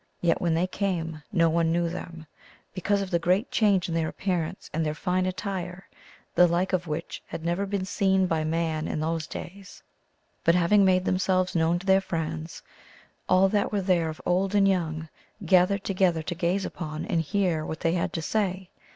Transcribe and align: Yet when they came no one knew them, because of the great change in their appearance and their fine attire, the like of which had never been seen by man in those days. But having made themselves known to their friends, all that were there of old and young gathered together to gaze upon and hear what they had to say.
Yet 0.19 0.41
when 0.41 0.55
they 0.55 0.65
came 0.65 1.21
no 1.31 1.47
one 1.47 1.71
knew 1.71 1.87
them, 1.87 2.25
because 2.73 3.03
of 3.03 3.11
the 3.11 3.19
great 3.19 3.51
change 3.51 3.87
in 3.87 3.93
their 3.93 4.07
appearance 4.07 4.67
and 4.73 4.83
their 4.83 4.95
fine 4.95 5.27
attire, 5.27 5.87
the 6.33 6.47
like 6.47 6.73
of 6.73 6.87
which 6.87 7.21
had 7.27 7.45
never 7.45 7.67
been 7.67 7.85
seen 7.85 8.25
by 8.25 8.43
man 8.43 8.87
in 8.87 8.99
those 8.99 9.27
days. 9.27 9.83
But 10.43 10.55
having 10.55 10.83
made 10.83 11.05
themselves 11.05 11.55
known 11.55 11.77
to 11.77 11.85
their 11.85 12.01
friends, 12.01 12.63
all 13.29 13.47
that 13.49 13.71
were 13.71 13.81
there 13.81 14.09
of 14.09 14.19
old 14.25 14.55
and 14.55 14.67
young 14.67 15.07
gathered 15.45 15.83
together 15.83 16.23
to 16.23 16.33
gaze 16.33 16.65
upon 16.65 17.05
and 17.05 17.21
hear 17.21 17.63
what 17.63 17.81
they 17.81 17.93
had 17.93 18.11
to 18.13 18.23
say. 18.23 18.71